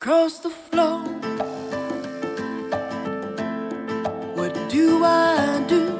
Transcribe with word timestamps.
Cross 0.00 0.38
the 0.38 0.48
floor. 0.48 1.02
What 4.34 4.54
do 4.70 5.04
I 5.04 5.62
do? 5.68 5.98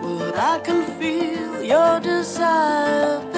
Well, 0.00 0.32
I 0.36 0.60
can 0.62 0.84
feel 1.00 1.60
your 1.60 1.98
desire. 1.98 3.31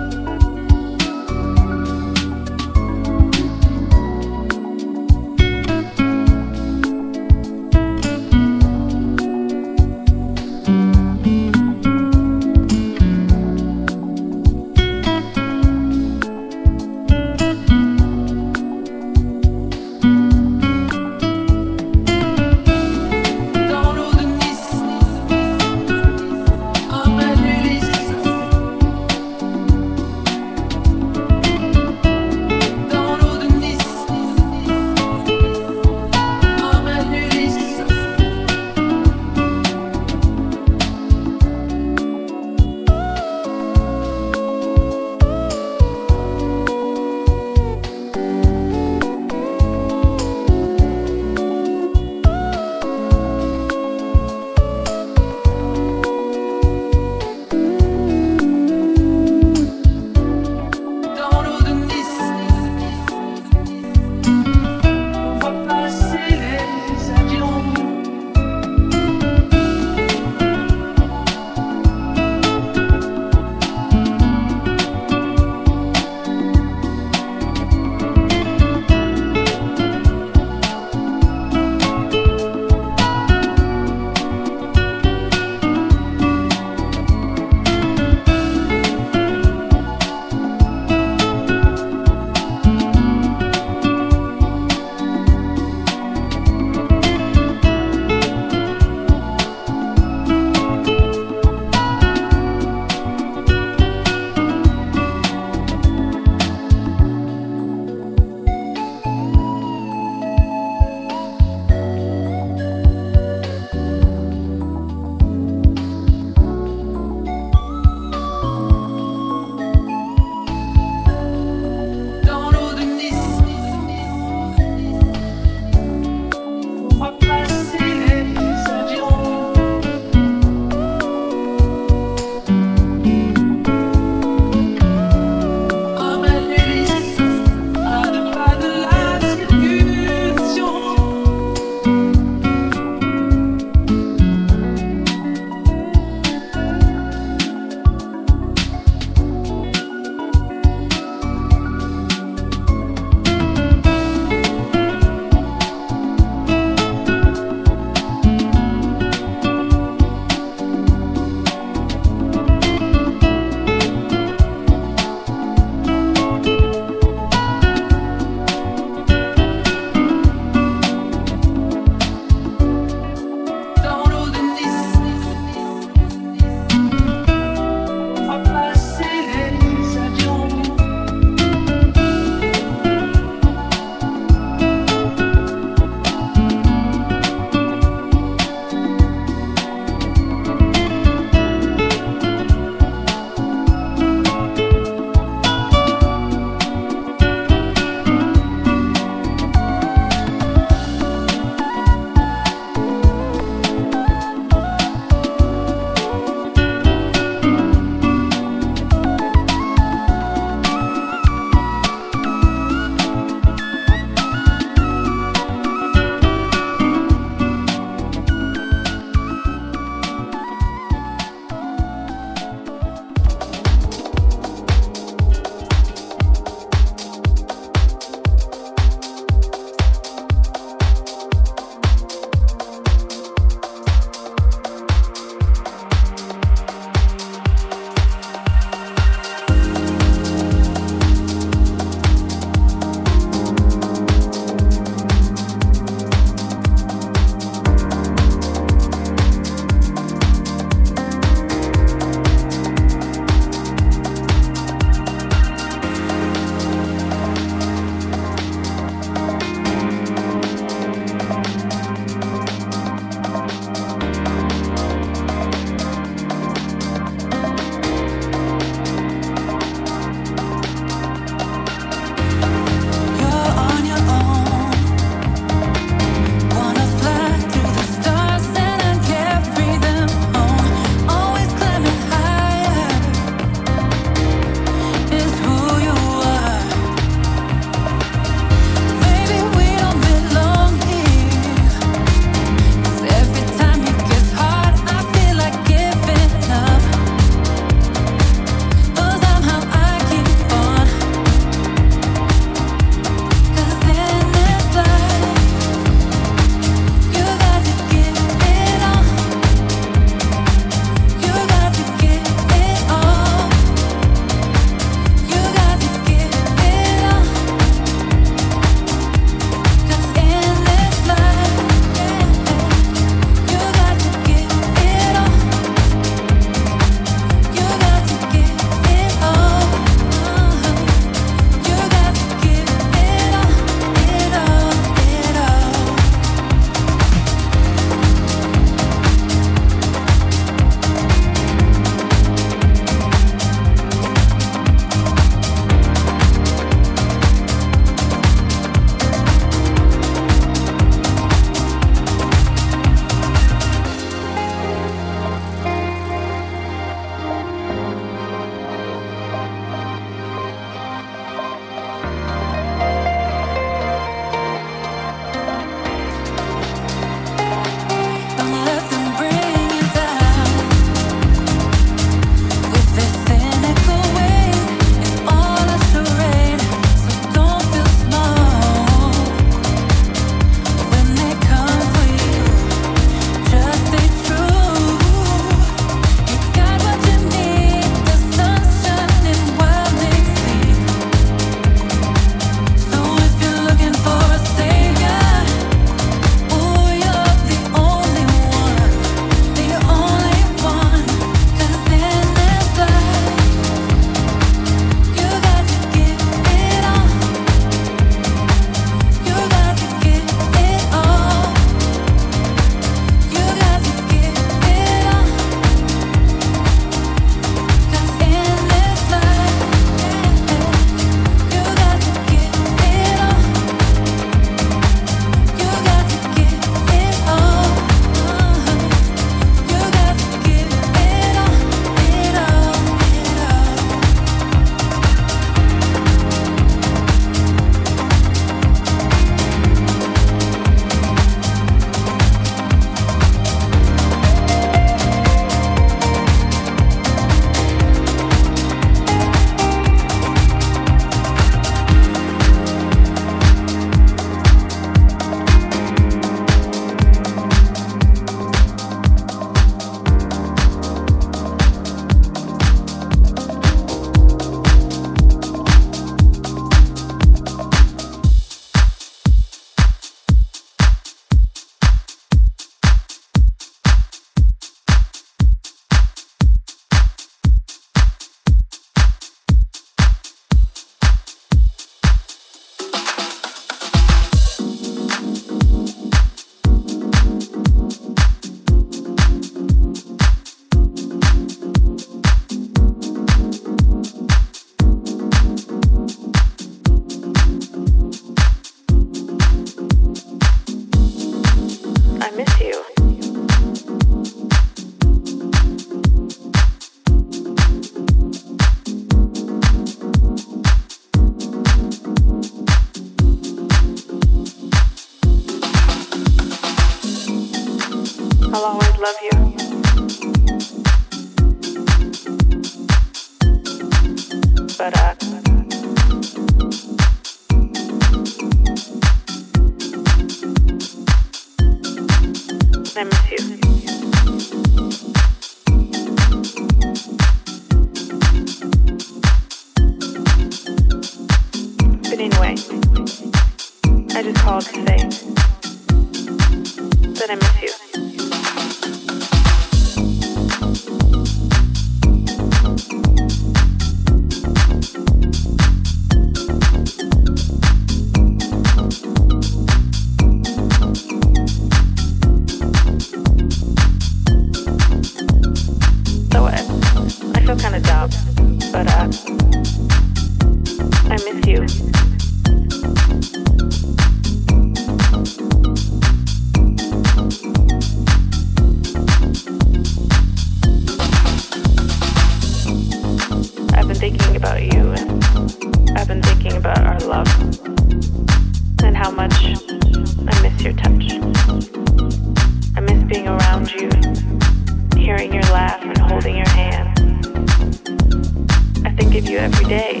day. 599.68 600.00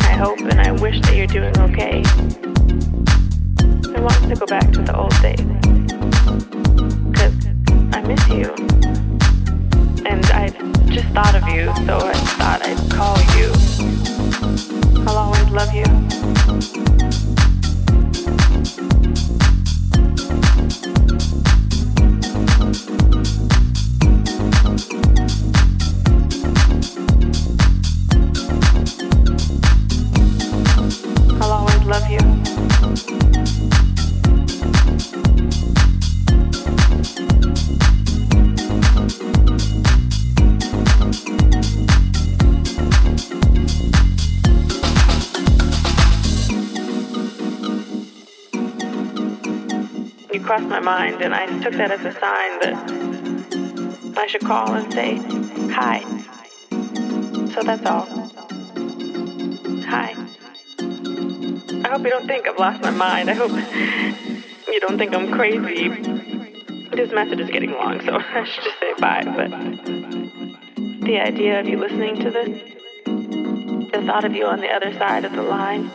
I 0.00 0.12
hope 0.12 0.38
and 0.40 0.60
I 0.60 0.70
wish 0.70 1.00
that 1.00 1.14
you're 1.16 1.26
doing 1.26 1.58
okay. 1.60 2.02
I 3.96 4.00
want 4.00 4.28
to 4.28 4.34
go 4.38 4.44
back 4.44 4.70
to 4.72 4.82
the 4.82 4.94
old 4.94 5.16
days. 5.22 5.40
Cause 7.16 7.34
I 7.94 8.02
miss 8.06 8.28
you. 8.28 8.52
And 10.04 10.26
I 10.26 10.50
just 10.90 11.08
thought 11.14 11.34
of 11.34 11.48
you, 11.48 11.72
so 11.86 11.96
I 11.96 12.12
thought 12.36 12.60
I'd 12.62 12.90
call 12.92 13.16
you. 13.38 13.50
I'll 15.08 15.16
always 15.16 15.48
love 15.48 15.72
you. 15.72 16.91
Mind, 50.82 51.22
and 51.22 51.34
I 51.34 51.46
took 51.62 51.74
that 51.74 51.90
as 51.90 52.04
a 52.04 52.12
sign 52.18 52.58
that 52.60 54.18
I 54.18 54.26
should 54.26 54.42
call 54.42 54.74
and 54.74 54.92
say 54.92 55.16
hi. 55.72 56.00
So 57.54 57.62
that's 57.62 57.86
all. 57.86 58.06
Hi. 59.86 60.14
I 61.84 61.88
hope 61.88 62.02
you 62.04 62.10
don't 62.10 62.26
think 62.26 62.48
I've 62.48 62.58
lost 62.58 62.82
my 62.82 62.90
mind. 62.90 63.30
I 63.30 63.34
hope 63.34 63.52
you 64.66 64.80
don't 64.80 64.98
think 64.98 65.14
I'm 65.14 65.32
crazy. 65.32 65.88
This 66.90 67.12
message 67.12 67.40
is 67.40 67.50
getting 67.50 67.72
long, 67.72 68.00
so 68.04 68.16
I 68.20 68.44
should 68.44 68.64
just 68.64 68.78
say 68.80 68.92
bye. 68.98 69.22
But 69.24 69.50
the 71.04 71.20
idea 71.20 71.60
of 71.60 71.68
you 71.68 71.78
listening 71.78 72.16
to 72.20 72.30
this, 72.30 72.48
the 73.92 74.02
thought 74.06 74.24
of 74.24 74.34
you 74.34 74.46
on 74.46 74.60
the 74.60 74.68
other 74.68 74.92
side 74.94 75.24
of 75.24 75.32
the 75.32 75.42
line, 75.42 75.90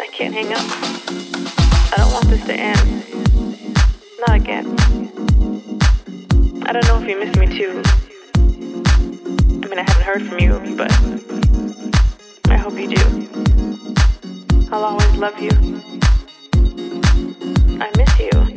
I 0.00 0.06
can't 0.12 0.34
hang 0.34 0.52
up. 0.52 0.60
I 1.92 1.94
don't 1.98 2.12
want 2.12 2.26
this 2.28 2.44
to 2.46 2.54
end. 2.54 3.05
Not 4.18 4.34
again. 4.36 4.66
I 6.64 6.72
don't 6.72 6.86
know 6.86 7.00
if 7.02 7.08
you 7.08 7.18
miss 7.18 7.36
me 7.36 7.46
too. 7.46 7.82
I 8.34 9.68
mean, 9.68 9.78
I 9.78 9.84
haven't 9.86 10.04
heard 10.04 10.26
from 10.26 10.38
you, 10.40 10.74
but 10.74 10.90
I 12.50 12.56
hope 12.56 12.78
you 12.78 12.88
do. 12.88 14.68
I'll 14.72 14.84
always 14.84 15.12
love 15.16 15.38
you. 15.38 15.50
I 17.78 17.90
miss 17.96 18.18
you. 18.18 18.55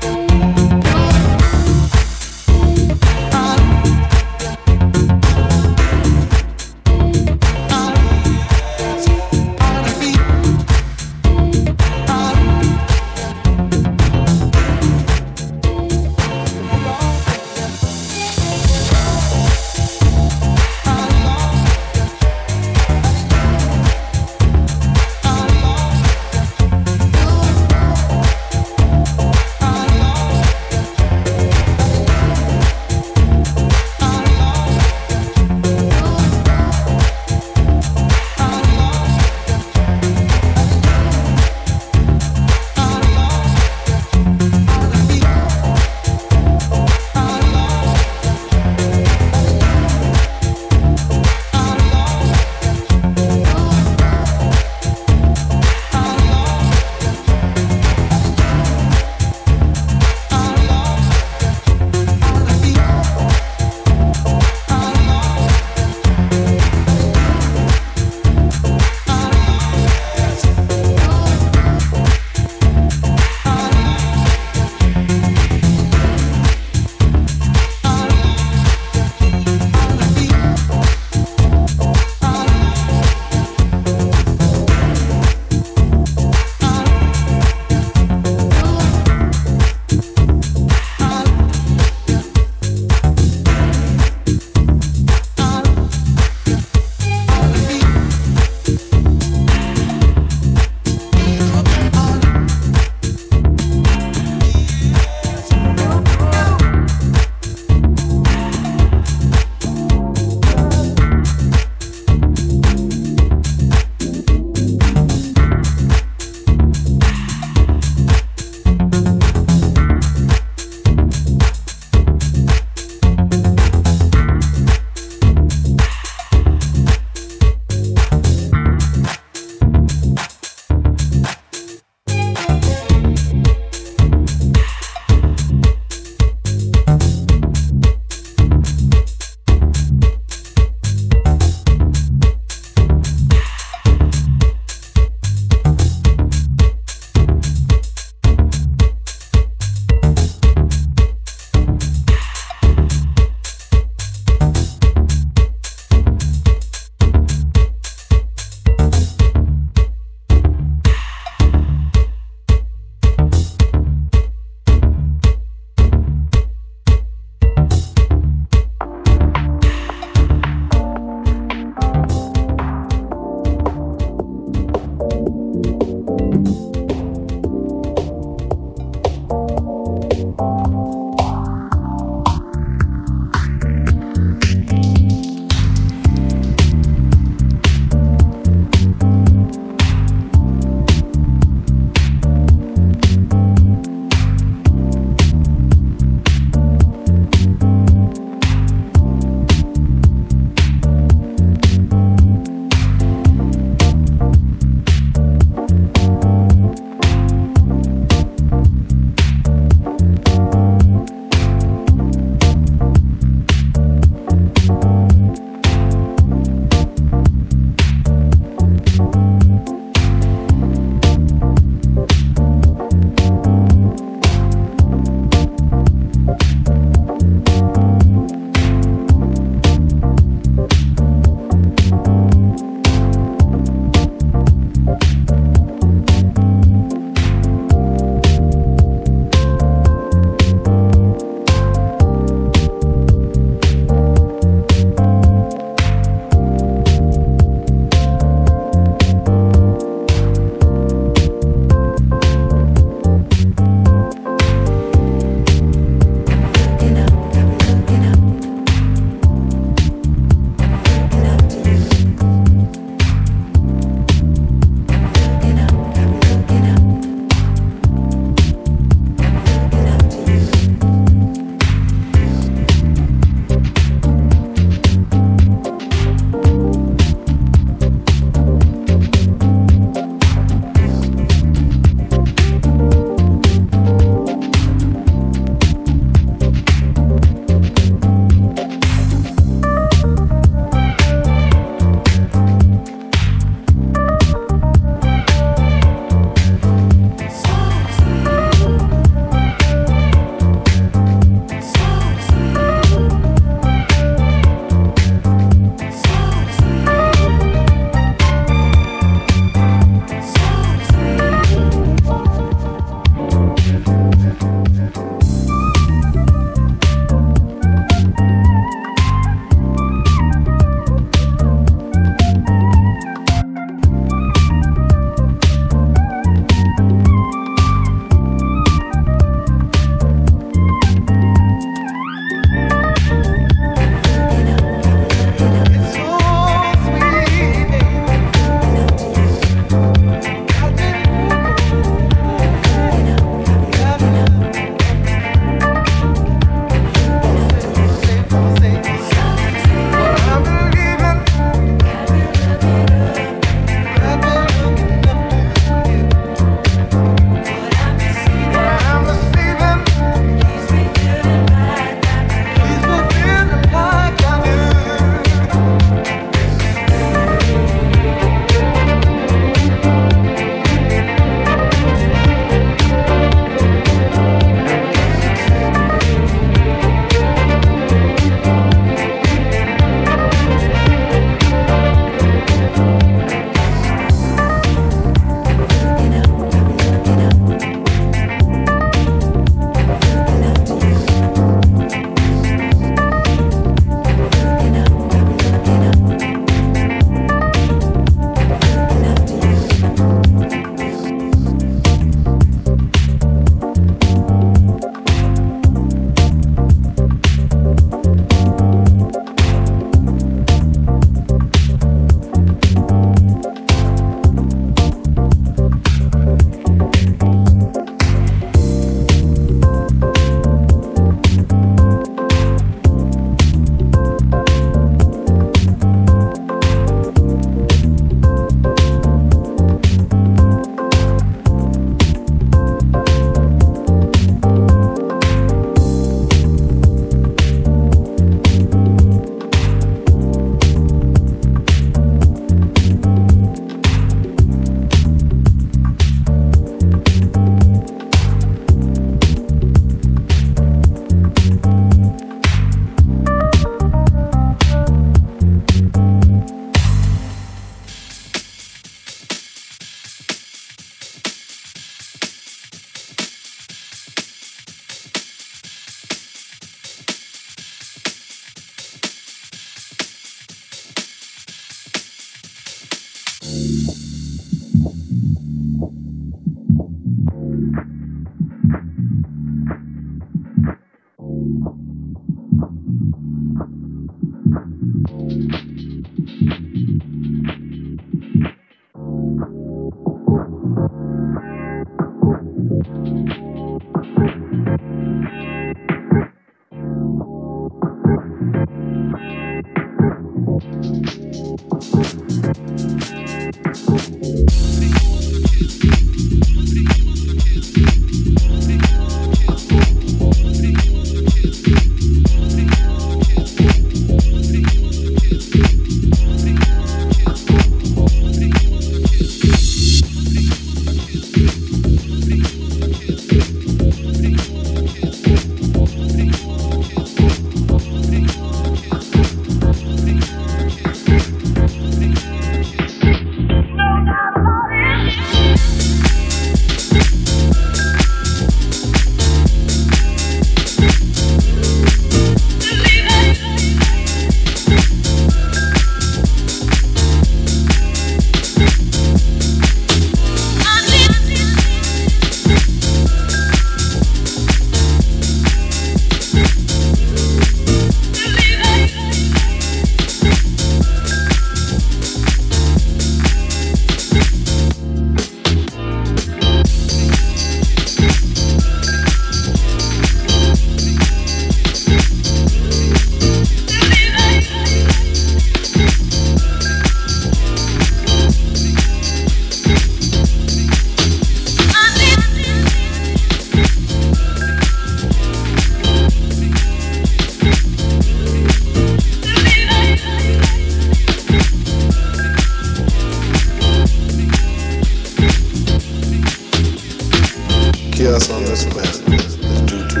Chaos 597.98 598.30
on 598.30 598.44
this 598.44 598.64
planet 598.66 598.94
is 599.12 599.34
due 599.66 599.88
to 599.88 600.00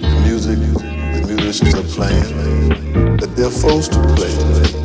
the 0.00 0.20
music 0.24 0.58
the 0.58 1.22
musicians 1.28 1.74
are 1.74 1.82
playing 1.94 3.18
that 3.18 3.36
they're 3.36 3.50
forced 3.50 3.92
to 3.92 4.00
play. 4.14 4.83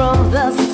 from 0.00 0.30
the 0.30 0.69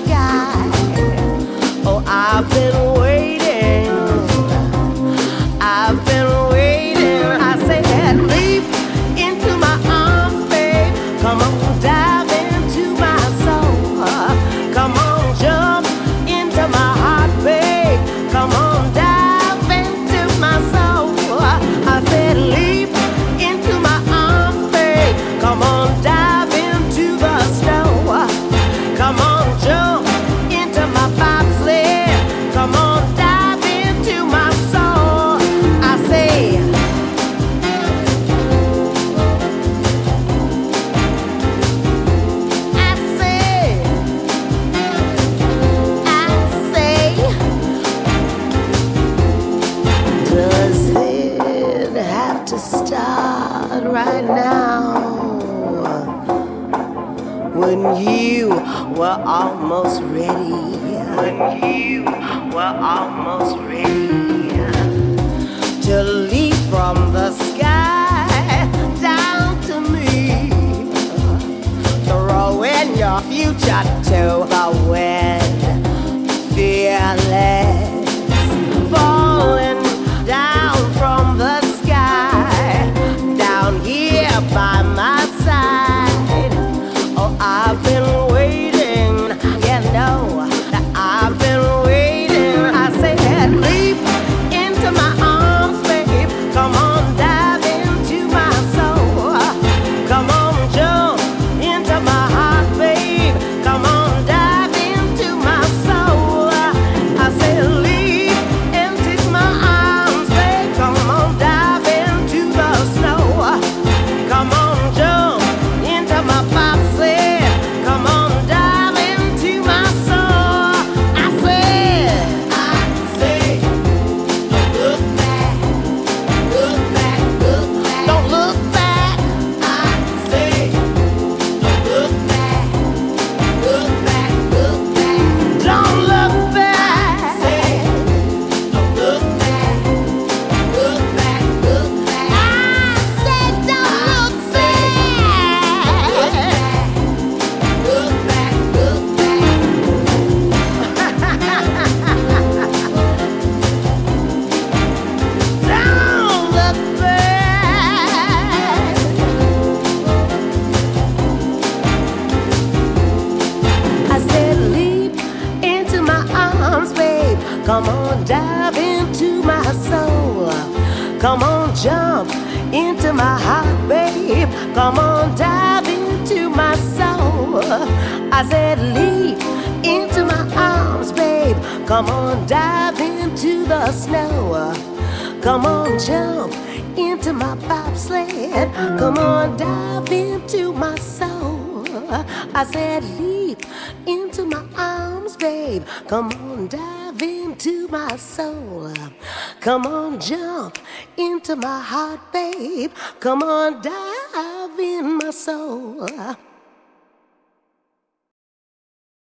Come 199.67 199.85
on, 199.85 200.21
jump 200.21 200.79
into 201.17 201.57
my 201.57 201.81
heart, 201.81 202.21
babe. 202.33 202.93
Come 203.19 203.43
on, 203.43 203.83
dive 203.83 204.79
in 204.79 205.19
my 205.19 205.31
soul. 205.33 206.09